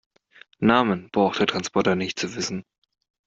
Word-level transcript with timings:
Namen 0.57 1.11
braucht 1.11 1.39
der 1.39 1.45
Transporter 1.45 1.95
nicht 1.95 2.17
zu 2.19 2.33
wissen. 2.35 2.65